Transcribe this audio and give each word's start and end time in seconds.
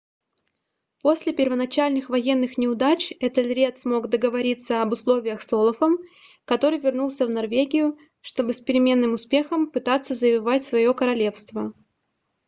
после 1.03 1.31
первоначальных 1.31 2.09
военных 2.09 2.57
неудач 2.57 3.11
этельред 3.19 3.77
смог 3.77 4.07
договориться 4.09 4.81
об 4.81 4.93
условиях 4.93 5.43
с 5.43 5.53
олафом 5.53 5.99
который 6.45 6.79
вернулся 6.79 7.27
в 7.27 7.29
норвегию 7.29 7.95
чтобы 8.21 8.53
с 8.53 8.61
переменным 8.61 9.13
успехом 9.13 9.69
пытаться 9.69 10.15
завоевать 10.15 10.63
свое 10.65 10.91
королевство 10.95 11.73